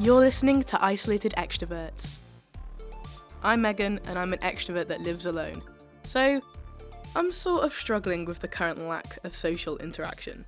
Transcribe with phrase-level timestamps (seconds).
[0.00, 2.14] You're listening to Isolated Extroverts.
[3.42, 5.60] I'm Megan, and I'm an extrovert that lives alone.
[6.04, 6.40] So,
[7.14, 10.46] I'm sort of struggling with the current lack of social interaction.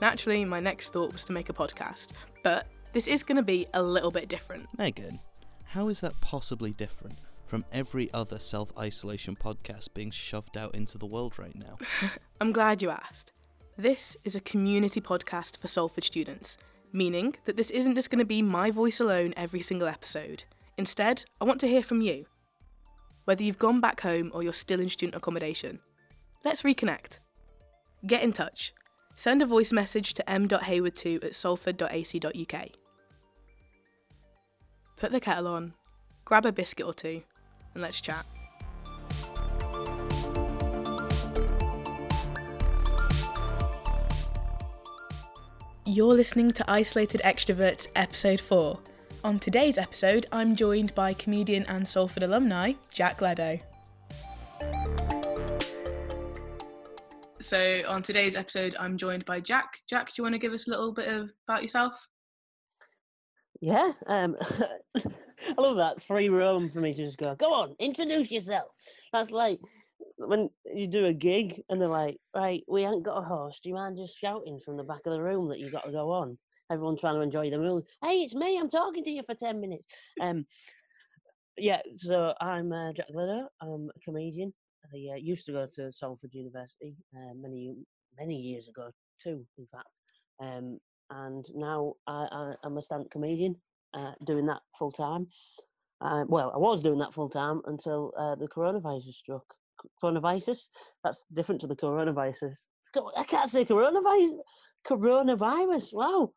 [0.00, 2.10] Naturally, my next thought was to make a podcast,
[2.44, 4.68] but this is going to be a little bit different.
[4.78, 5.18] Megan,
[5.64, 10.96] how is that possibly different from every other self isolation podcast being shoved out into
[10.96, 11.76] the world right now?
[12.40, 13.32] I'm glad you asked.
[13.76, 16.56] This is a community podcast for Salford students,
[16.96, 20.44] meaning that this isn't just going to be my voice alone every single episode.
[20.78, 22.26] Instead, I want to hear from you.
[23.24, 25.80] Whether you've gone back home or you're still in student accommodation,
[26.44, 27.18] let's reconnect.
[28.06, 28.72] Get in touch.
[29.14, 32.68] Send a voice message to m.hayward2 at salford.ac.uk.
[34.96, 35.74] Put the kettle on,
[36.24, 37.22] grab a biscuit or two,
[37.74, 38.24] and let's chat.
[45.88, 48.76] You're listening to Isolated Extroverts, Episode 4.
[49.22, 53.60] On today's episode, I'm joined by comedian and Salford alumni, Jack Gleadow.
[57.38, 59.78] So, on today's episode, I'm joined by Jack.
[59.88, 62.08] Jack, do you want to give us a little bit of, about yourself?
[63.60, 64.36] Yeah, um,
[64.96, 68.72] I love that free room for me to just go, go on, introduce yourself.
[69.12, 69.60] That's like
[70.18, 73.62] when you do a gig and they're like, right, we ain't got a host.
[73.62, 75.92] Do you mind just shouting from the back of the room that you've got to
[75.92, 76.38] go on?
[76.70, 77.82] Everyone trying to enjoy the meal.
[78.02, 78.58] Hey, it's me.
[78.58, 79.86] I'm talking to you for 10 minutes.
[80.20, 80.46] Um,
[81.56, 83.46] yeah, so I'm uh, Jack Glitter.
[83.60, 84.52] I'm a comedian.
[84.92, 87.74] I uh, used to go to Salford University uh, many
[88.18, 88.90] many years ago
[89.22, 89.88] too, in fact.
[90.40, 90.78] Um,
[91.10, 93.56] and now I, I, am a stand comedian,
[93.94, 95.28] uh, doing that full time.
[96.00, 99.44] Uh, well, I was doing that full time until uh, the coronavirus struck.
[100.02, 100.66] Coronavirus?
[101.04, 102.54] That's different to the coronavirus.
[103.16, 104.38] I can't say coronavirus.
[104.88, 105.92] Coronavirus.
[105.92, 106.32] Wow.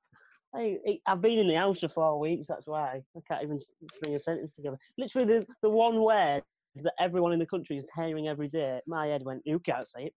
[0.54, 2.48] I, have been in the house for four weeks.
[2.48, 4.78] That's why I can't even string a sentence together.
[4.98, 6.42] Literally, the, the one word
[6.76, 8.80] that everyone in the country is hearing every day.
[8.88, 10.14] My head went, "You can't say it."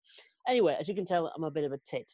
[0.49, 2.13] Anyway, as you can tell, I'm a bit of a tit.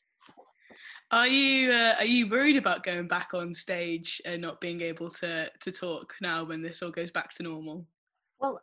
[1.10, 5.10] Are you uh, are you worried about going back on stage and not being able
[5.10, 7.86] to to talk now when this all goes back to normal?
[8.40, 8.60] Well,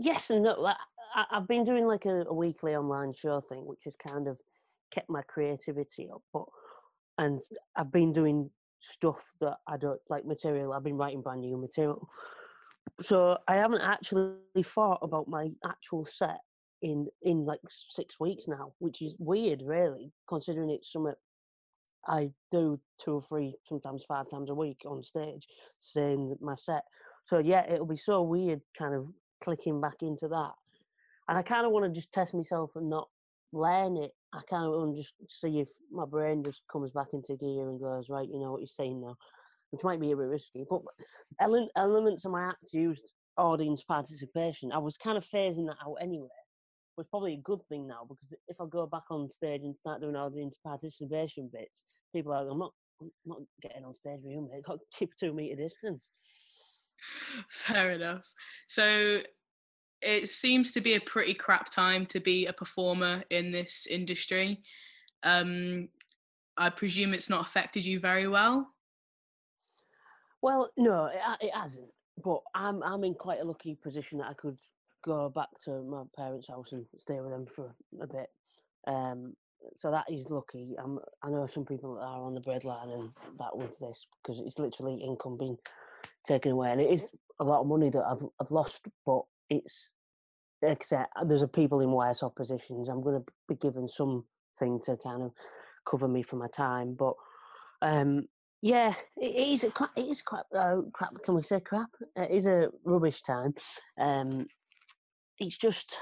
[0.00, 0.66] yes and no.
[1.14, 4.38] I, have been doing like a, a, weekly online show thing, which has kind of
[4.92, 6.22] kept my creativity up.
[6.32, 6.44] But
[7.18, 7.40] and
[7.76, 8.50] I've been doing
[8.80, 10.72] stuff that I don't like material.
[10.72, 12.08] I've been writing brand new material.
[13.00, 16.38] So I haven't actually thought about my actual set
[16.82, 21.14] in in like six weeks now, which is weird, really, considering it's something
[22.08, 25.46] I do two or three, sometimes five times a week on stage,
[25.78, 26.84] saying my set.
[27.26, 29.06] So yeah, it'll be so weird, kind of
[29.40, 30.52] clicking back into that,
[31.28, 33.08] and I kind of want to just test myself and not
[33.52, 34.12] learn it.
[34.32, 37.68] I kind of want to just see if my brain just comes back into gear
[37.68, 38.28] and goes right.
[38.28, 39.16] You know what you're saying now,
[39.70, 40.82] which might be a bit risky, but
[41.40, 44.72] elements of my act used audience participation.
[44.72, 46.28] I was kind of phasing that out anyway
[47.00, 50.02] was probably a good thing now because if I go back on stage and start
[50.02, 51.82] doing audience participation bits,
[52.14, 54.64] people are like, I'm not, I'm not getting on stage with you, mate.
[54.64, 56.10] Got to keep two meter distance.
[57.48, 58.32] Fair enough.
[58.68, 59.20] So
[60.02, 64.62] it seems to be a pretty crap time to be a performer in this industry.
[65.22, 65.88] Um,
[66.56, 68.68] I presume it's not affected you very well.
[70.42, 71.90] Well, no, it, it hasn't.
[72.22, 74.58] But I'm I'm in quite a lucky position that I could
[75.02, 78.30] go back to my parents' house and stay with them for a bit.
[78.86, 79.34] Um,
[79.74, 80.74] so that is lucky.
[80.82, 84.58] I'm, I know some people are on the breadline and that with this because it's
[84.58, 85.58] literally income being
[86.26, 87.04] taken away, and it is
[87.40, 88.86] a lot of money that I've, I've lost.
[89.06, 89.90] But it's
[90.62, 92.88] except there's a people in worse off positions.
[92.88, 95.32] I'm going to be given something to kind of
[95.88, 97.14] cover me for my time, but
[97.82, 98.26] um,
[98.62, 99.64] yeah, it is.
[99.64, 99.90] A, crap.
[99.96, 100.46] it is crap.
[100.54, 101.14] Uh, crap.
[101.24, 101.88] Can we say crap?
[102.16, 103.54] It is a rubbish time.
[103.98, 104.46] Um,
[105.38, 105.96] it's just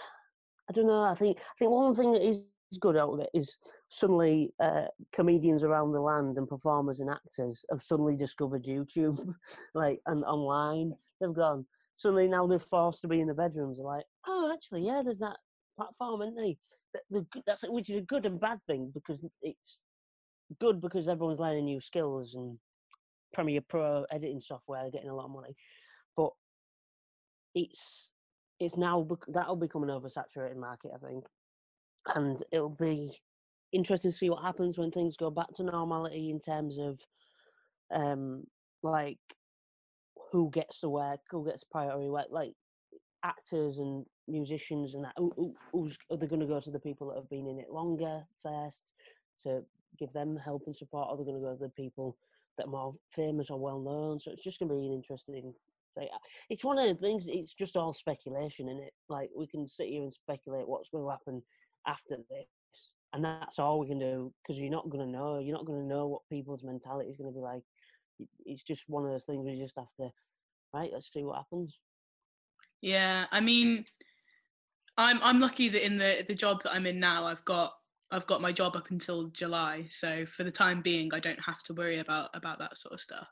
[0.68, 1.02] I don't know.
[1.02, 2.42] I think I think one thing that is
[2.76, 3.56] good out of it is
[3.88, 9.32] suddenly uh, comedians around the land and performers and actors have suddenly discovered YouTube,
[9.74, 10.92] like and online.
[11.20, 11.64] They've gone
[11.98, 13.78] suddenly now they're forced to be in the bedrooms.
[13.78, 15.36] They're like, oh, actually, yeah, there's that
[15.76, 16.56] platform, isn't they?
[16.94, 17.00] The,
[17.32, 19.80] the, that's which is a good and bad thing because it's
[20.60, 22.58] good because everyone's learning new skills and
[23.34, 25.54] Premiere Pro editing software getting a lot of money,
[26.16, 26.30] but
[27.54, 28.10] it's
[28.60, 31.24] it's now that'll become an oversaturated market, I think,
[32.14, 33.18] and it'll be
[33.72, 37.00] interesting to see what happens when things go back to normality in terms of,
[37.94, 38.44] um,
[38.82, 39.18] like
[40.30, 42.52] who gets the work, who gets priority work, like
[43.24, 45.14] actors and musicians and that.
[45.16, 47.70] Who, who's are they going to go to the people that have been in it
[47.70, 48.84] longer first
[49.42, 49.62] to
[49.98, 52.16] give them help and support, or are they going to go to the people
[52.58, 54.20] that are more famous or well known.
[54.20, 55.54] So it's just going to be an interesting
[55.96, 56.08] thing.
[56.50, 57.26] It's one of the things.
[57.28, 58.92] It's just all speculation, in it?
[59.08, 61.42] Like we can sit here and speculate what's going to happen
[61.88, 62.46] after this,
[63.12, 65.38] and that's all we can do because you're not going to know.
[65.38, 67.62] You're not going to know what people's mentality is going to be like.
[68.44, 70.10] It's just one of those things we just have to.
[70.74, 71.78] Right, let's see what happens.
[72.82, 73.84] Yeah, I mean,
[74.96, 77.72] I'm I'm lucky that in the the job that I'm in now, I've got
[78.10, 79.86] I've got my job up until July.
[79.90, 83.00] So for the time being, I don't have to worry about about that sort of
[83.00, 83.28] stuff.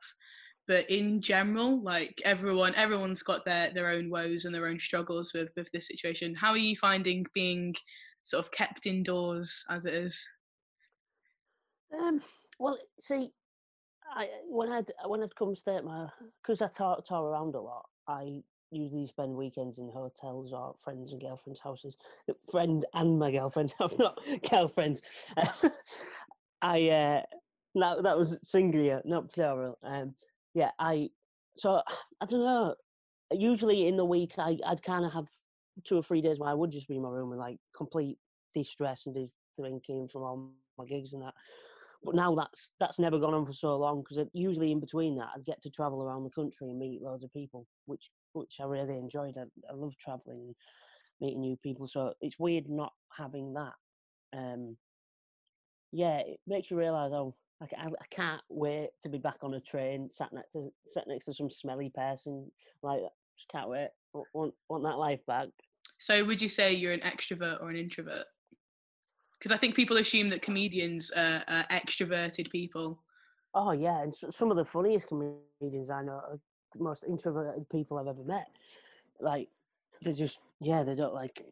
[0.68, 5.32] But in general, like everyone, everyone's got their their own woes and their own struggles
[5.32, 6.34] with with this situation.
[6.34, 7.74] How are you finding being
[8.26, 10.28] sort of kept indoors as it is?
[11.96, 12.20] Um,
[12.58, 13.30] well, see,
[14.12, 16.08] I when I'd when I'd come stay at my
[16.42, 17.86] because I tour, tour around a lot.
[18.08, 18.42] I
[18.72, 21.96] usually spend weekends in hotels or friends and girlfriends' houses.
[22.50, 24.18] Friend and my girlfriend's house, not
[24.50, 25.02] girlfriends.
[26.62, 27.22] I uh,
[27.76, 29.78] that that was singular, not plural.
[29.84, 30.14] Um,
[30.52, 31.10] yeah, I
[31.56, 31.80] so
[32.20, 32.74] I don't know.
[33.30, 35.28] Usually in the week, I I'd kind of have
[35.84, 38.18] two or three days where I would just be in my room and like complete
[38.54, 41.34] de-stress and de-drinking from all my gigs and that.
[42.04, 45.28] But now that's that's never gone on for so long because usually in between that
[45.34, 48.64] I'd get to travel around the country and meet loads of people, which which I
[48.64, 49.36] really enjoyed.
[49.36, 50.54] I, I love traveling and
[51.20, 51.88] meeting new people.
[51.88, 53.72] So it's weird not having that.
[54.36, 54.76] Um,
[55.92, 59.54] yeah, it makes you realise, oh, I, I, I, can't wait to be back on
[59.54, 62.50] a train, sat next to sat next to some smelly person.
[62.82, 63.00] Like,
[63.36, 63.88] just can't wait.
[64.34, 65.48] Want want that life back.
[65.98, 68.26] So, would you say you're an extrovert or an introvert?
[69.38, 73.02] Because I think people assume that comedians are, are extroverted people.
[73.54, 76.38] Oh yeah, and some of the funniest comedians I know are
[76.74, 78.48] the most introverted people I've ever met.
[79.20, 79.48] Like
[80.02, 81.42] they just yeah, they don't like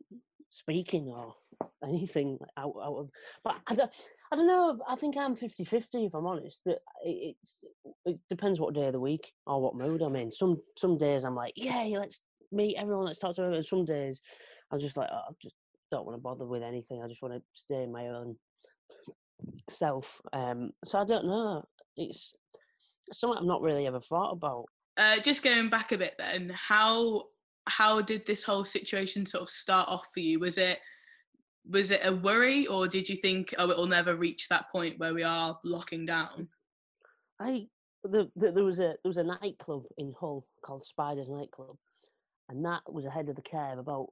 [0.51, 1.35] speaking or
[1.83, 3.11] anything out, out of.
[3.43, 3.91] But I don't,
[4.33, 4.79] I don't know.
[4.89, 6.61] I think I'm 50-50 if I'm honest.
[6.65, 7.59] That it, it's
[8.05, 10.31] it depends what day of the week or what mood I'm in.
[10.31, 12.21] Some some days I'm like, yeah, let's
[12.53, 13.63] meet everyone, talk to everyone.
[13.63, 14.23] Some days
[14.71, 15.55] I'm just like, oh, I just
[15.91, 17.03] don't want to bother with anything.
[17.03, 18.37] I just want to stay in my own
[19.71, 20.21] self.
[20.33, 21.65] Um, so I don't know.
[21.97, 22.35] It's
[23.13, 24.67] something I've not really ever thought about.
[24.97, 27.25] Uh, just going back a bit then, how
[27.67, 30.39] how did this whole situation sort of start off for you?
[30.39, 30.79] Was it
[31.69, 35.15] was it a worry, or did you think, oh, it'll never reach that point where
[35.15, 36.49] we are locking down?
[37.41, 37.67] I
[38.05, 41.77] the, the, there was a there was a nightclub in Hull called Spiders Nightclub,
[42.49, 43.79] and that was ahead of the curve.
[43.79, 44.09] About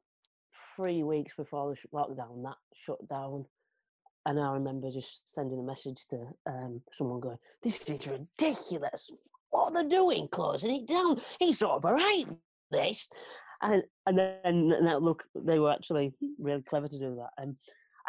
[0.77, 3.45] three weeks before the lockdown, that shut down.
[4.25, 9.11] And I remember just sending a message to um, someone going, "This is ridiculous
[9.53, 11.21] what are they doing closing it down?
[11.39, 12.25] It's not right,
[12.71, 13.09] this.
[13.61, 17.31] And and then and look, they were actually really clever to do that.
[17.41, 17.57] And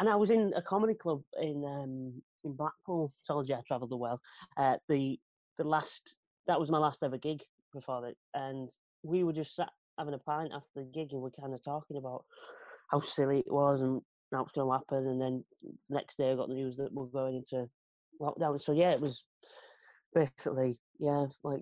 [0.00, 3.12] and I was in a comedy club in um, in Blackpool.
[3.26, 4.18] Told you I travelled the world.
[4.56, 5.18] Uh, the
[5.58, 6.16] the last
[6.48, 7.42] that was my last ever gig
[7.72, 8.70] before that, and
[9.02, 11.96] we were just sat having a pint after the gig, and we're kind of talking
[11.96, 12.24] about
[12.90, 14.00] how silly it was and
[14.32, 15.08] how it's going to happen.
[15.08, 15.44] And then
[15.88, 17.68] next day, I got the news that we're going into
[18.20, 18.60] lockdown.
[18.60, 19.24] So yeah, it was
[20.14, 21.60] basically yeah, like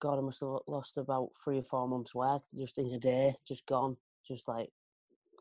[0.00, 3.34] God, I must have lost about three or four months' work just in a day,
[3.46, 3.96] just gone,
[4.26, 4.68] just like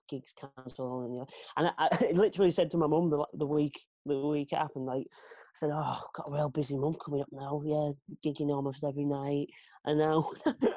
[0.09, 1.27] gigs cancelled, and know.
[1.55, 4.85] And I, I literally said to my mum the, the week the week it happened,
[4.85, 7.61] like I said, "Oh, got a real busy month coming up now.
[7.65, 7.91] Yeah,
[8.25, 9.47] gigging almost every night,
[9.85, 10.31] and now."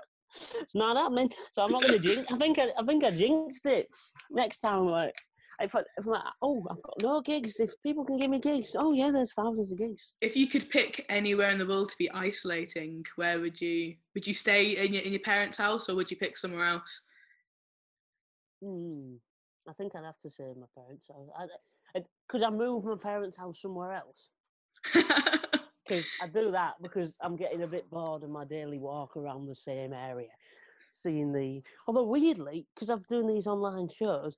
[0.61, 2.31] it's not happening, so I'm not going to jinx.
[2.33, 3.89] I think I, I think I jinxed it.
[4.31, 5.15] Next time, like
[5.61, 7.61] if, I, if I'm like, oh, I've got no gigs.
[7.61, 10.13] If people can give me gigs, oh yeah, there's thousands of gigs.
[10.21, 13.97] If you could pick anywhere in the world to be isolating, where would you?
[14.15, 17.03] Would you stay in your in your parents' house, or would you pick somewhere else?
[18.63, 19.15] Hmm.
[19.69, 21.29] I think I'd have to say my parents' house.
[21.39, 24.29] I, I, could I move my parents' house somewhere else?
[25.91, 29.47] Because I do that because I'm getting a bit bored of my daily walk around
[29.47, 30.29] the same area,
[30.89, 31.63] seeing the.
[31.89, 34.37] Although weirdly, because I'm doing these online shows,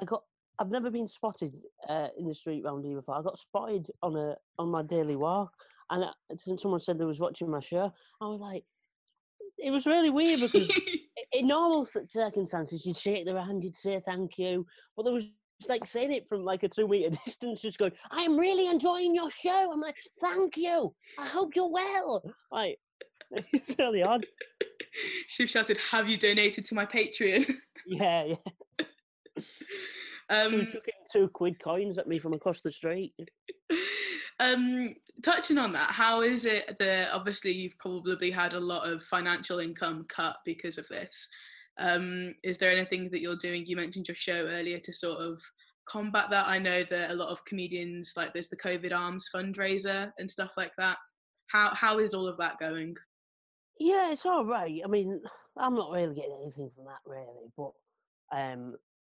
[0.00, 0.22] I got
[0.58, 1.58] I've never been spotted
[1.90, 3.16] uh, in the street round here before.
[3.16, 5.52] I got spotted on a on my daily walk,
[5.90, 6.10] and I,
[6.56, 7.92] someone said they was watching my show.
[8.22, 8.64] I was like,
[9.58, 10.70] it was really weird because
[11.32, 15.26] in normal circumstances you'd shake their hand, you'd say thank you, but there was
[15.68, 19.14] like saying it from like a two meter distance, just going, "I am really enjoying
[19.14, 20.94] your show." I'm like, "Thank you.
[21.18, 22.78] I hope you're well." Like,
[23.30, 24.26] it's really odd.
[25.28, 27.56] She shouted, "Have you donated to my Patreon?"
[27.86, 28.36] Yeah, yeah.
[30.30, 33.12] Um, she was chucking two quid coins at me from across the street.
[34.40, 39.02] um, touching on that, how is it that obviously you've probably had a lot of
[39.02, 41.28] financial income cut because of this?
[41.78, 43.66] Um, is there anything that you're doing?
[43.66, 45.40] You mentioned your show earlier to sort of
[45.86, 46.46] combat that.
[46.46, 50.54] I know that a lot of comedians, like there's the COVID Arms fundraiser and stuff
[50.56, 50.98] like that.
[51.48, 52.96] How how is all of that going?
[53.78, 54.80] Yeah, it's all right.
[54.84, 55.20] I mean,
[55.56, 57.72] I'm not really getting anything from that really, but
[58.32, 58.76] um,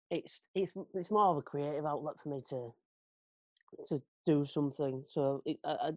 [0.09, 2.73] it's it's it's more of a creative outlet for me to
[3.85, 5.03] to do something.
[5.09, 5.91] So it, I, I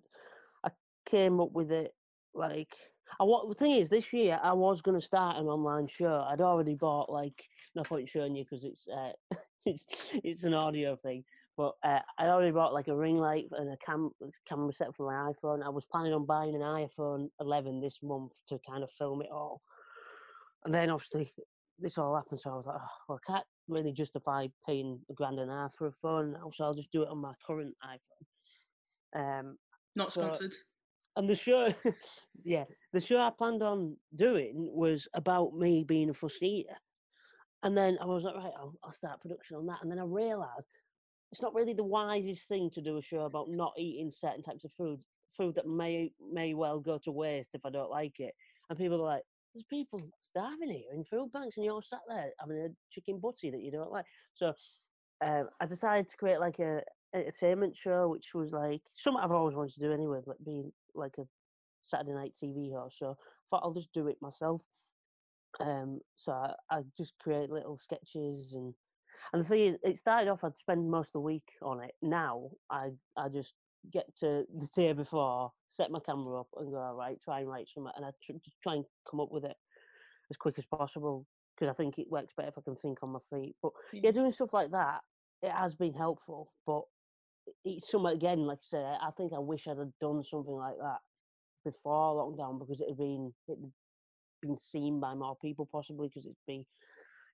[0.64, 0.70] I
[1.06, 1.94] came up with it
[2.34, 2.74] like
[3.20, 6.24] I what the thing is this year I was going to start an online show.
[6.28, 7.42] I'd already bought like
[7.74, 9.12] no point showing you because it's uh,
[9.66, 9.86] it's
[10.24, 11.24] it's an audio thing.
[11.56, 14.12] But uh, I already bought like a ring light and a cam-
[14.48, 15.64] camera set for my iPhone.
[15.64, 19.28] I was planning on buying an iPhone 11 this month to kind of film it
[19.32, 19.60] all.
[20.64, 21.32] And then obviously
[21.80, 25.14] this all happened, so I was like, oh, well, I can't really justify paying a
[25.14, 27.34] grand and a half for a phone now, so I'll just do it on my
[27.44, 29.40] current iPhone.
[29.40, 29.58] Um,
[29.96, 30.54] Not So- sponsored.
[31.18, 31.68] And the show,
[32.44, 36.76] yeah, the show I planned on doing was about me being a fussy eater.
[37.64, 39.80] And then I was like, right, I'll, I'll start production on that.
[39.82, 40.68] And then I realised
[41.32, 44.64] it's not really the wisest thing to do a show about not eating certain types
[44.64, 45.00] of food,
[45.36, 48.32] food that may may well go to waste if I don't like it.
[48.70, 49.22] And people are like,
[49.52, 53.50] there's people starving here in food banks, and you're sat there having a chicken butty
[53.50, 54.04] that you don't like.
[54.34, 54.54] So
[55.20, 56.82] um, I decided to create like a
[57.14, 61.14] entertainment show, which was like something I've always wanted to do anyway, like being like
[61.18, 61.24] a
[61.82, 62.98] Saturday night TV host.
[62.98, 63.14] So I
[63.50, 64.62] thought I'll just do it myself.
[65.60, 68.74] Um, so I, I just create little sketches and
[69.32, 71.92] and the thing is, it started off I'd spend most of the week on it.
[72.02, 73.54] Now I I just
[73.92, 77.48] get to the day before, set my camera up, and go all right, try and
[77.48, 79.56] write something, and I tr- try and come up with it
[80.30, 81.26] as quick as possible
[81.56, 83.56] because I think it works better if I can think on my feet.
[83.62, 85.00] But yeah, doing stuff like that,
[85.42, 86.52] it has been helpful.
[86.66, 86.82] But
[87.64, 90.76] it's something again, like I said, I think I wish I'd have done something like
[90.78, 91.00] that
[91.64, 93.72] before lockdown because it had been it had
[94.42, 96.64] been seen by more people possibly because it's been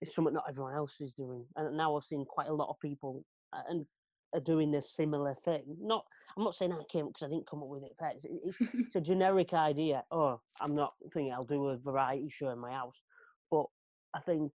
[0.00, 1.48] it's something not everyone else is doing.
[1.56, 3.86] And now I've seen quite a lot of people uh, and
[4.34, 5.64] are doing this similar thing.
[5.80, 6.06] Not
[6.36, 7.92] I'm not saying I came because I didn't come up with it.
[7.98, 8.26] First.
[8.26, 10.04] It- It's, it's a generic idea.
[10.10, 13.02] Oh, I'm not thinking I'll do a variety show in my house,
[13.50, 13.66] but
[14.14, 14.52] I think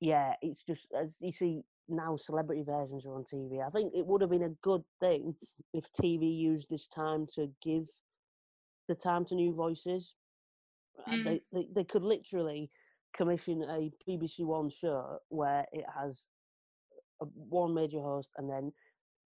[0.00, 3.66] yeah, it's just as you see now celebrity versions are on TV.
[3.66, 5.34] I think it would have been a good thing
[5.72, 7.86] if TV used this time to give
[8.88, 10.14] the time to new voices.
[11.06, 11.24] Uh, Mm.
[11.24, 12.70] They, they they could literally
[13.16, 16.24] commission a BBC One show where it has
[17.20, 18.72] a, one major host and then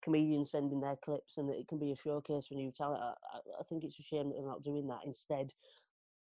[0.04, 3.02] comedians sending their clips, and that it can be a showcase for new talent.
[3.02, 5.00] I, I think it's a shame that they're not doing that.
[5.06, 5.52] Instead,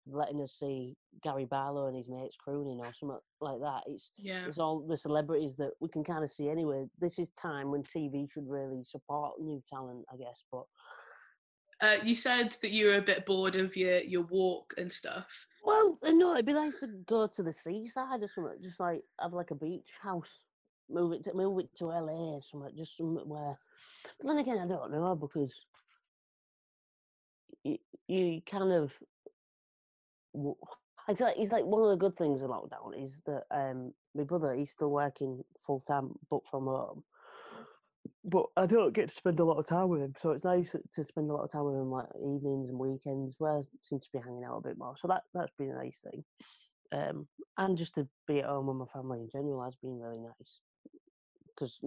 [0.06, 3.82] letting us see Gary Barlow and his mates crooning or something like that.
[3.86, 4.46] It's Yeah.
[4.46, 6.86] it's all the celebrities that we can kind of see anyway.
[6.98, 10.44] This is time when TV should really support new talent, I guess.
[10.52, 10.64] But
[11.80, 15.46] Uh, you said that you were a bit bored of your your walk and stuff.
[15.62, 18.62] well, uh, no, it'd be nice to go to the seaside or something.
[18.62, 20.44] Just like have like a beach house,
[20.90, 22.76] move it to move it to LA or something.
[22.76, 23.58] Just somewhere where.
[24.18, 25.52] But then again, I don't know because
[27.62, 28.92] you, you kind of.
[31.08, 34.24] It's like, it's like one of the good things of lockdown is that um, my
[34.24, 37.04] brother he's still working full time, but from home.
[38.24, 40.74] But I don't get to spend a lot of time with him, so it's nice
[40.94, 44.00] to spend a lot of time with him, like evenings and weekends, where I seem
[44.00, 44.94] to be hanging out a bit more.
[44.96, 46.24] So that that's been a nice thing,
[46.92, 47.26] um,
[47.58, 50.60] and just to be at home with my family in general has been really nice.
[51.48, 51.78] Because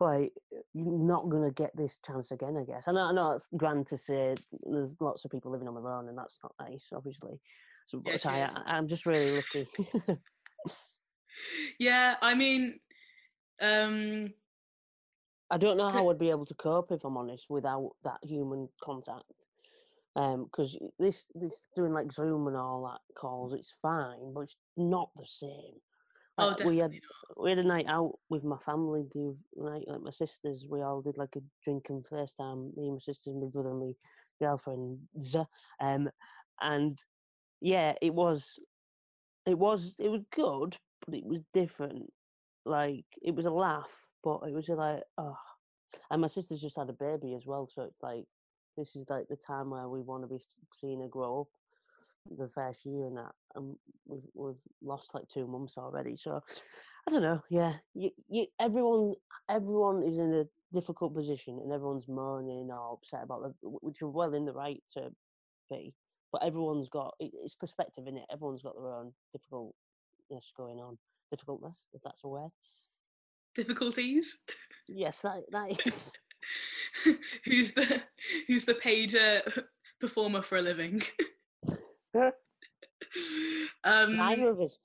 [0.00, 0.32] like
[0.74, 2.88] you're not gonna get this chance again, I guess.
[2.88, 5.88] I know, I know it's grand to say there's lots of people living on their
[5.88, 7.40] own, and that's not nice, obviously.
[7.86, 9.68] So, Yeah, but I, I'm just really lucky.
[11.78, 12.80] Yeah, I mean,
[13.60, 14.32] um,
[15.50, 18.68] I don't know how I'd be able to cope if I'm honest without that human
[18.82, 19.24] contact.
[20.16, 24.56] Um, because this this doing like Zoom and all that calls, it's fine, but it's
[24.76, 25.80] not the same.
[26.38, 27.00] Oh, Like, we had definitely
[27.36, 30.66] we had a night out with my family other night, like my sisters.
[30.68, 32.72] We all did like a drinking first time.
[32.76, 33.92] Me, my sisters, my brother, and my
[34.40, 34.98] girlfriend.
[35.80, 36.10] Um,
[36.60, 36.98] and
[37.60, 38.58] yeah, it was,
[39.46, 40.76] it was, it was good,
[41.06, 42.12] but it was different.
[42.64, 43.90] Like it was a laugh,
[44.22, 45.36] but it was like oh.
[46.10, 48.24] And my sister's just had a baby as well, so it's like
[48.76, 50.38] this is like the time where we want to be
[50.74, 51.48] seeing her grow up
[52.36, 56.16] the first year and that, and we've we've lost like two months already.
[56.16, 56.40] So
[57.06, 57.42] I don't know.
[57.50, 59.14] Yeah, you, you, everyone
[59.48, 64.08] everyone is in a difficult position, and everyone's moaning or upset about the, which are
[64.08, 65.10] well in the right to
[65.70, 65.94] be.
[66.32, 68.24] But everyone's got it- it's perspective in it.
[68.30, 70.98] Everyone's got their own difficultness going on.
[71.30, 72.50] Difficultness, if that's a word.
[73.54, 74.38] difficulties.
[74.86, 76.12] Yes, that that is.
[77.44, 78.02] who's the
[78.46, 79.40] who's the paid uh,
[80.00, 81.02] performer for a living?
[83.84, 84.78] um, Neither of us.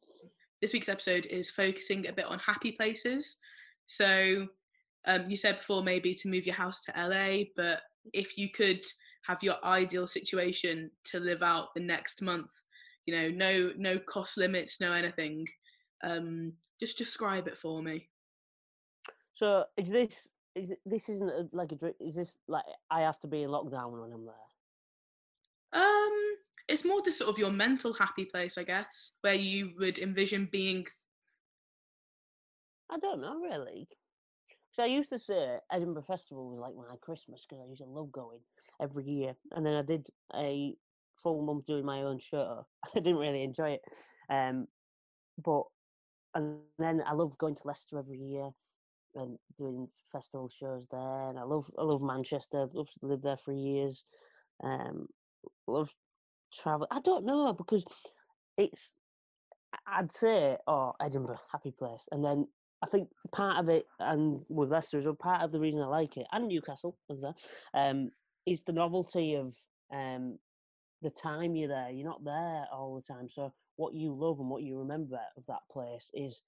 [0.61, 3.37] this week's episode is focusing a bit on happy places.
[3.87, 4.47] So
[5.05, 7.81] um, you said before maybe to move your house to LA, but
[8.13, 8.85] if you could
[9.23, 12.51] have your ideal situation to live out the next month
[13.05, 15.45] you know no no cost limits no anything
[16.03, 18.09] um just describe it for me
[19.35, 23.27] So is this is this isn't a, like a is this like I have to
[23.27, 24.35] be in lockdown when I'm there?
[26.67, 30.47] It's more to sort of your mental happy place i guess where you would envision
[30.51, 30.85] being
[32.93, 33.87] I don't know really.
[34.71, 37.87] So I used to say Edinburgh Festival was like my Christmas because I used to
[37.87, 38.39] love going
[38.81, 40.73] every year, and then I did a
[41.21, 42.65] full month doing my own show.
[42.95, 43.81] I didn't really enjoy it,
[44.29, 44.67] um,
[45.43, 45.63] but
[46.35, 48.49] and then I love going to Leicester every year
[49.15, 51.29] and doing festival shows there.
[51.29, 52.67] And I love I love Manchester.
[52.73, 54.03] Love to live there for years.
[54.63, 55.07] Um,
[55.67, 55.91] love
[56.61, 56.87] travel.
[56.91, 57.83] I don't know because
[58.57, 58.91] it's.
[59.87, 62.47] I'd say, oh, Edinburgh, happy place, and then
[62.83, 65.87] I think part of it, and with Leicester as well, part of the reason I
[65.87, 67.33] like it, and Newcastle was there,
[67.73, 68.11] um,
[68.45, 69.53] is the novelty of
[69.91, 70.37] um,
[71.01, 71.89] the time you're there.
[71.89, 75.43] You're not there all the time, so what you love and what you remember of
[75.47, 76.41] that place is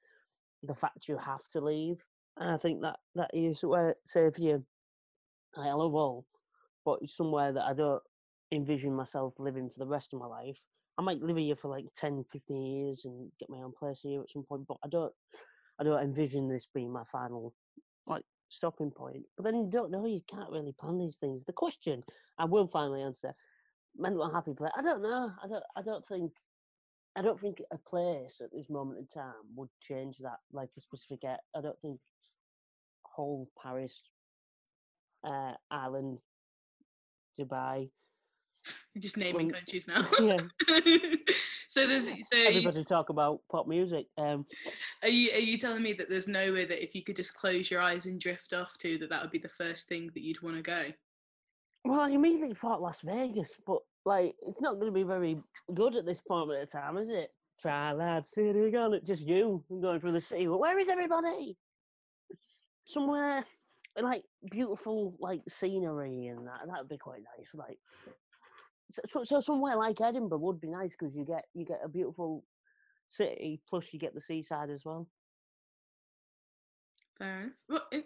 [0.62, 1.98] the fact you have to leave.
[2.38, 4.64] And I think that that is where, say, if you,
[5.58, 6.26] I love all,
[6.84, 8.04] but somewhere that I don't
[8.52, 10.58] envision myself living for the rest of my life.
[10.98, 14.22] I might live here for like 10, 15 years and get my own place here
[14.22, 15.14] at some point, but I don't
[15.80, 17.54] I don't envision this being my final
[18.08, 19.24] like stopping point.
[19.36, 21.44] But then you don't know, you can't really plan these things.
[21.44, 22.04] The question
[22.38, 23.34] I will finally answer,
[23.98, 24.72] mental happy place.
[24.78, 25.32] I don't know.
[25.44, 26.32] I don't I don't think
[27.18, 30.82] I don't think a place at this moment in time would change that like a
[30.82, 32.00] specific I don't think
[33.04, 33.94] whole Paris,
[35.24, 36.20] uh, Ireland,
[37.40, 37.90] Dubai.
[38.93, 40.07] You're just naming Well, countries now.
[40.19, 40.41] Yeah.
[41.67, 44.07] so there's so are you, Everybody talk about pop music.
[44.17, 44.45] Um
[45.03, 47.34] are you are you telling me that there's no way that if you could just
[47.34, 50.24] close your eyes and drift off to that that would be the first thing that
[50.24, 50.84] you'd want to go?
[51.84, 55.38] Well, I immediately thought Las Vegas, but like it's not going to be very
[55.73, 57.30] good at this point of the time, is it?
[57.62, 58.99] Try that city, gone.
[59.06, 60.47] Just you going through the city.
[60.47, 61.58] But where is everybody?
[62.86, 63.45] Somewhere
[64.01, 66.62] like beautiful, like scenery and that.
[66.67, 67.47] That would be quite nice.
[67.54, 67.78] Like
[68.91, 71.89] so, so, so somewhere like Edinburgh would be nice because you get you get a
[71.89, 72.43] beautiful
[73.10, 75.08] city plus you get the seaside as well.
[77.17, 77.54] Fair enough.
[77.69, 78.04] Well, in,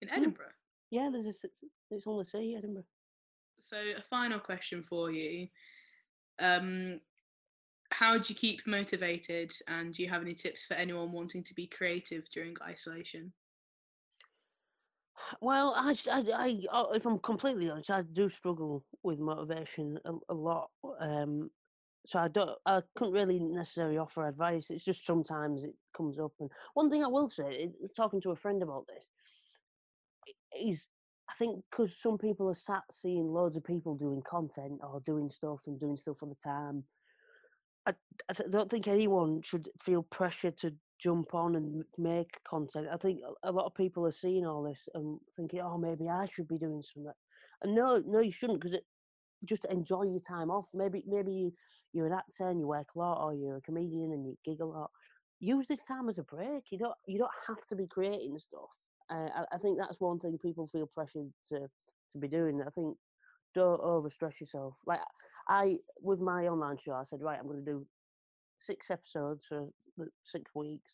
[0.00, 0.14] in Hmm.
[0.14, 0.46] Edinburgh.
[0.90, 1.48] Yeah, there's a
[1.90, 2.84] it's on the sea, Edinburgh.
[3.60, 5.48] So a final question for you.
[6.40, 7.00] Um,
[7.90, 11.54] how do you keep motivated, and do you have any tips for anyone wanting to
[11.54, 13.32] be creative during isolation?
[15.40, 20.72] Well, I, I, if I'm completely honest, I do struggle with motivation a, a lot.
[20.98, 21.50] Um,
[22.06, 24.70] so I don't, I couldn't really necessarily offer advice.
[24.70, 26.32] It's just sometimes it comes up.
[26.40, 29.04] And one thing I will say, talking to a friend about this,
[30.28, 30.88] i- is
[31.28, 35.30] I think because some people are sat seeing loads of people doing content or doing
[35.30, 36.88] stuff and doing stuff all the time.
[37.86, 37.94] I,
[38.28, 42.88] I don't think anyone should feel pressure to jump on and make content.
[42.92, 46.26] I think a- lot of people are seeing all this and thinking, "Oh, maybe I
[46.26, 47.12] should be doing something."
[47.62, 48.86] And no, no, you shouldn't, because it
[49.44, 50.66] just enjoy your time off.
[50.72, 51.52] Maybe, maybe you,
[51.92, 54.60] you're an actor and you work a lot, or you're a comedian and you gig
[54.60, 54.90] a lot.
[55.40, 56.64] Use this time as a break.
[56.70, 58.70] You don't, you don't have to be creating stuff.
[59.10, 61.68] Uh, I, I think that's one thing people feel pressured to
[62.12, 62.62] to be doing.
[62.62, 62.96] I think
[63.54, 64.74] don't overstress yourself.
[64.86, 65.00] Like
[65.48, 67.86] I, with my online show, I said, right, I'm going to do
[68.58, 69.68] six episodes for
[70.24, 70.92] six weeks,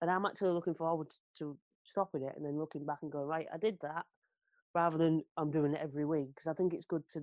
[0.00, 3.46] and I'm actually looking forward to stopping it and then looking back and going, right,
[3.52, 4.04] I did that,
[4.74, 7.22] rather than I'm doing it every week because I think it's good to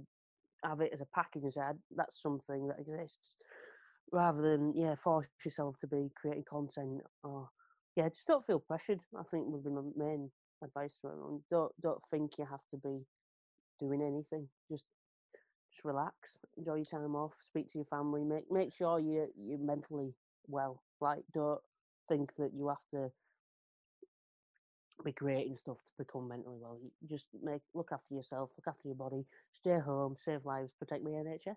[0.64, 1.62] have it as a package and say
[1.96, 3.36] that's something that exists,
[4.12, 7.50] rather than yeah force yourself to be creating content or
[7.96, 9.02] yeah just don't feel pressured.
[9.18, 10.32] I think would be my main
[10.64, 11.42] advice to everyone.
[11.52, 13.06] Don't don't think you have to be
[13.80, 14.48] doing anything.
[14.72, 14.86] Just
[15.72, 19.60] just relax, enjoy your time off, speak to your family, make make sure you you're
[19.60, 20.14] mentally
[20.48, 20.82] well.
[21.02, 21.62] Like don't
[22.10, 23.12] think that you have to
[25.04, 26.78] be creating stuff to become mentally well.
[26.82, 31.04] You just make look after yourself, look after your body, stay home, save lives, protect
[31.04, 31.56] the NHS.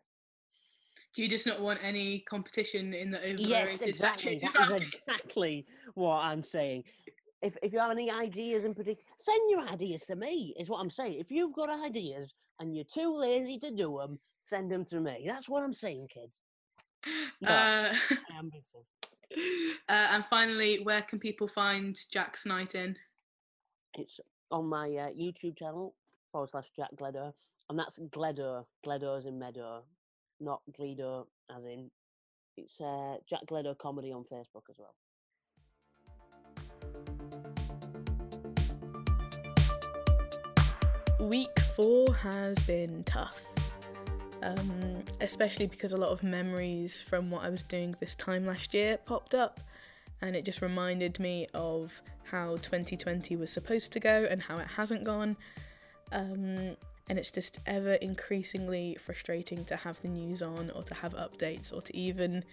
[1.14, 4.38] Do you just not want any competition in the overrated Yes, exactly.
[4.38, 6.84] That is exactly what I'm saying.
[7.42, 10.54] If if you have any ideas in particular, send your ideas to me.
[10.58, 11.18] Is what I'm saying.
[11.20, 15.24] If you've got ideas and you're too lazy to do them, send them to me.
[15.26, 16.40] That's what I'm saying, kids.
[17.40, 17.48] No.
[17.48, 18.62] Uh, I am being
[19.88, 22.96] uh, and finally, where can people find Jack Snighton?
[23.94, 25.94] It's on my uh, YouTube channel
[26.32, 27.34] forward slash Jack Gleadow,
[27.68, 28.66] and that's Gleadow.
[28.84, 29.82] Gleadow as in meadow,
[30.40, 31.90] not Gleadow as in.
[32.56, 34.94] It's uh, Jack Gleadow comedy on Facebook as well.
[41.20, 43.36] Week four has been tough.
[44.46, 48.74] Um, especially because a lot of memories from what I was doing this time last
[48.74, 49.58] year popped up,
[50.22, 54.68] and it just reminded me of how 2020 was supposed to go and how it
[54.68, 55.36] hasn't gone.
[56.12, 56.76] Um,
[57.08, 61.72] and it's just ever increasingly frustrating to have the news on or to have updates
[61.72, 62.44] or to even.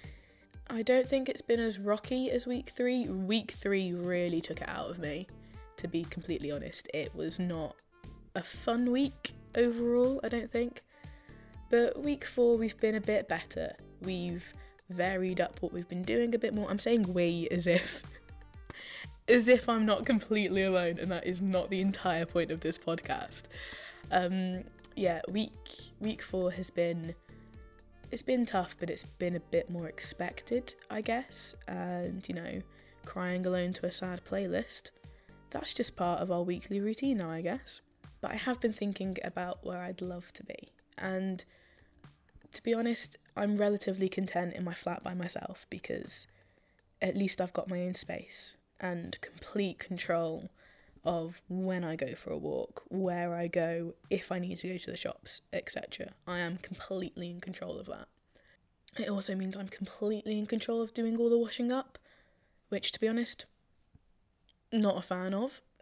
[0.70, 3.08] I don't think it's been as rocky as week three.
[3.08, 5.28] Week three really took it out of me,
[5.78, 6.88] to be completely honest.
[6.92, 7.76] It was not
[8.34, 10.82] a fun week overall, I don't think.
[11.74, 13.74] But week four, we've been a bit better.
[14.04, 14.54] We've
[14.92, 16.70] varied up what we've been doing a bit more.
[16.70, 18.04] I'm saying we as if.
[19.28, 22.78] as if I'm not completely alone, and that is not the entire point of this
[22.78, 23.46] podcast.
[24.12, 25.52] Um, yeah, week
[26.00, 27.16] week four has been
[28.12, 31.56] it's been tough, but it's been a bit more expected, I guess.
[31.68, 32.62] And you know,
[33.04, 34.92] crying alone to a sad playlist,
[35.50, 37.82] that's just part of our weekly routine now, I guess.
[38.22, 41.44] But I have been thinking about where I'd love to be, and
[42.54, 46.28] to be honest, I'm relatively content in my flat by myself because
[47.02, 50.50] at least I've got my own space and complete control
[51.04, 54.78] of when I go for a walk, where I go, if I need to go
[54.78, 56.14] to the shops, etc.
[56.28, 58.08] I am completely in control of that.
[58.98, 61.98] It also means I'm completely in control of doing all the washing up,
[62.70, 63.46] which, to be honest,
[64.72, 65.62] not a fan of.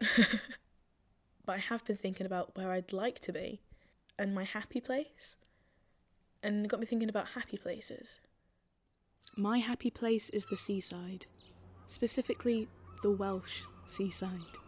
[1.44, 3.60] but I have been thinking about where I'd like to be
[4.18, 5.36] and my happy place.
[6.42, 8.20] And it got me thinking about happy places.
[9.36, 11.26] My happy place is the seaside,
[11.86, 12.68] specifically
[13.02, 14.58] the Welsh seaside.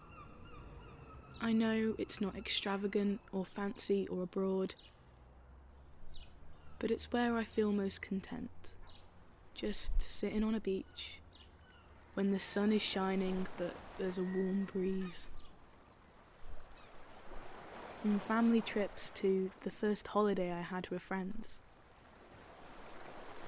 [1.40, 4.74] I know it's not extravagant or fancy or abroad,
[6.78, 8.74] but it's where I feel most content.
[9.52, 11.20] Just sitting on a beach
[12.14, 15.26] when the sun is shining but there's a warm breeze.
[18.00, 21.60] From family trips to the first holiday I had with friends,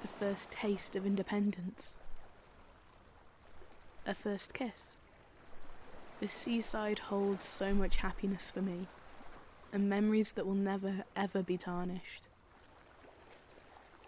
[0.07, 1.99] the first taste of independence,
[4.07, 4.97] a first kiss.
[6.21, 8.87] The seaside holds so much happiness for me,
[9.73, 12.29] and memories that will never ever be tarnished.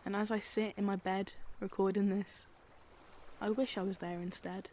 [0.07, 2.47] And as I sit in my bed recording this,
[3.41, 4.69] I wish I was there instead,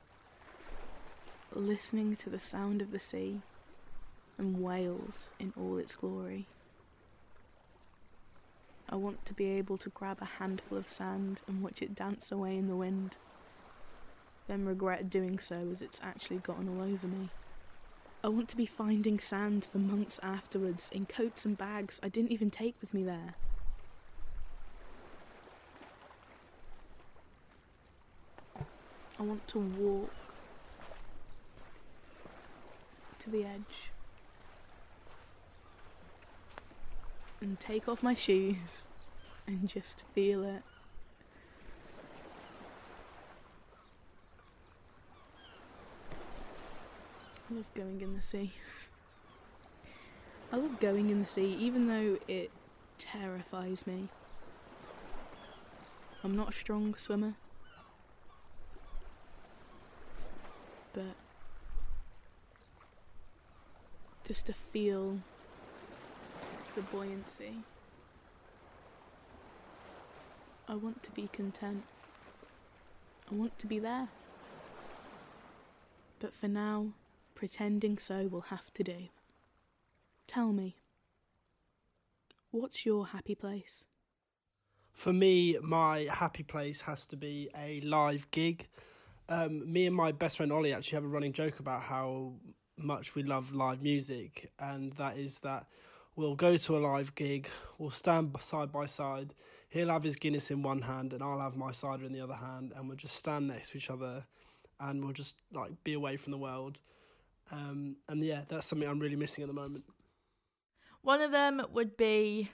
[1.56, 3.42] listening to the sound of the sea
[4.38, 6.46] and Wales in all its glory.
[8.96, 12.32] I want to be able to grab a handful of sand and watch it dance
[12.32, 13.18] away in the wind
[14.48, 17.30] then regret doing so as it's actually gotten all over me.
[18.24, 22.32] I want to be finding sand for months afterwards in coats and bags I didn't
[22.32, 23.36] even take with me there.
[29.20, 30.10] I want to walk
[33.20, 33.95] to the edge
[37.46, 38.88] and take off my shoes
[39.46, 40.64] and just feel it.
[47.48, 48.52] I love going in the sea.
[50.52, 52.50] I love going in the sea, even though it
[52.98, 54.10] terrifies me.
[56.24, 57.36] I'm not a strong swimmer.
[60.94, 61.16] But
[64.28, 65.20] just to feel
[66.76, 67.54] the buoyancy.
[70.68, 71.84] I want to be content.
[73.32, 74.10] I want to be there.
[76.20, 76.88] But for now,
[77.34, 79.08] pretending so will have to do.
[80.28, 80.76] Tell me,
[82.52, 83.86] what's your happy place?
[84.94, 88.68] For me, my happy place has to be a live gig.
[89.30, 92.34] Um, me and my best friend Ollie actually have a running joke about how
[92.78, 95.68] much we love live music, and that is that
[96.16, 99.34] we'll go to a live gig, we'll stand side by side.
[99.70, 102.36] He'll have his Guinness in one hand, and I'll have my cider in the other
[102.36, 104.26] hand, and we'll just stand next to each other,
[104.80, 106.80] and we'll just like be away from the world.
[107.52, 109.84] Um, and yeah, that's something I'm really missing at the moment.
[111.02, 112.50] One of them would be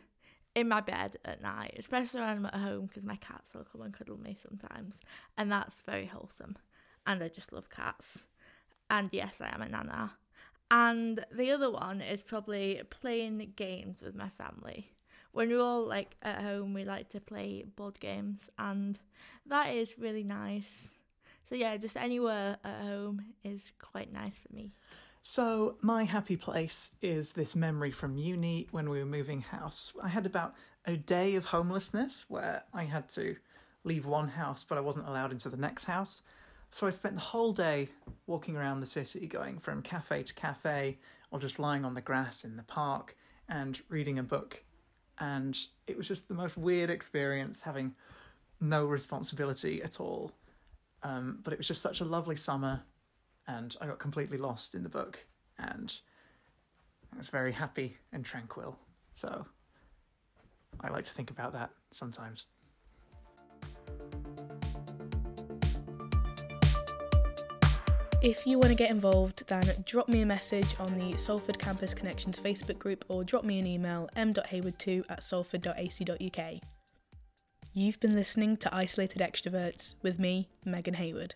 [0.55, 3.81] in my bed at night, especially when I'm at home because my cats will come
[3.81, 4.99] and cuddle me sometimes,
[5.37, 6.57] and that's very wholesome.
[7.05, 8.19] And I just love cats.
[8.89, 10.13] And yes, I am a nana.
[10.71, 14.89] And the other one is probably playing games with my family.
[15.33, 18.97] When we're all like at home, we like to play board games, and
[19.45, 20.89] that is really nice.
[21.47, 24.71] So yeah, just anywhere at home is quite nice for me.
[25.23, 29.93] So, my happy place is this memory from uni when we were moving house.
[30.01, 30.55] I had about
[30.85, 33.35] a day of homelessness where I had to
[33.83, 36.23] leave one house, but I wasn't allowed into the next house.
[36.71, 37.89] So, I spent the whole day
[38.27, 40.97] walking around the city, going from cafe to cafe,
[41.29, 43.15] or just lying on the grass in the park,
[43.49, 44.63] and reading a book.
[45.19, 47.93] And it was just the most weird experience having
[48.61, 50.31] no responsibility at all.
[51.03, 52.81] Um, but it was just such a lovely summer,
[53.47, 55.25] and I got completely lost in the book,
[55.57, 55.93] and
[57.13, 58.77] I was very happy and tranquil.
[59.15, 59.45] So
[60.79, 62.45] I like to think about that sometimes.
[68.21, 71.95] If you want to get involved, then drop me a message on the Salford Campus
[71.95, 76.53] Connections Facebook group or drop me an email m.hayward2 at salford.ac.uk.
[77.73, 81.33] You've been listening to Isolated Extroverts with me, Megan Hayward.